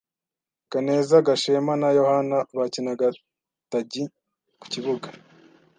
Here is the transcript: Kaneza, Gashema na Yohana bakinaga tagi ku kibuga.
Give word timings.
Kaneza, 0.71 1.17
Gashema 1.27 1.73
na 1.81 1.89
Yohana 1.99 2.37
bakinaga 2.57 3.07
tagi 3.71 4.03
ku 4.59 4.65
kibuga. 4.73 5.07